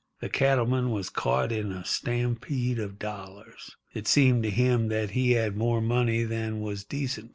[0.19, 3.75] The cattleman was caught in a stampede of dollars.
[3.93, 7.29] It seemed to him that he had more money than was decent.